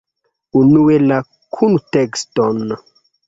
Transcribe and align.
Unue 0.59 0.95
la 1.11 1.19
kuntekston. 1.57 2.65